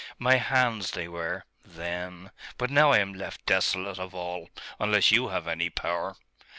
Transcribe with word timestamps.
My 0.17 0.37
hands 0.37 0.89
they 0.89 1.07
were 1.07 1.43
then.... 1.63 2.31
But 2.57 2.71
now 2.71 2.91
I 2.91 2.97
am 2.97 3.13
left 3.13 3.45
desolate 3.45 3.99
of 3.99 4.15
all: 4.15 4.49
unless 4.79 5.11
you 5.11 5.27
have 5.27 5.47
any 5.47 5.69
power. 5.69 6.15